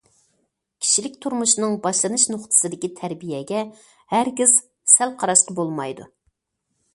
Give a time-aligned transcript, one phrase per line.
[0.83, 3.61] كىشىلىك تۇرمۇشنىڭ باشلىنىش نۇقتىسىدىكى تەربىيەگە
[4.15, 4.55] ھەرگىز
[4.97, 6.11] سەل قاراشقا بولمايدۇ.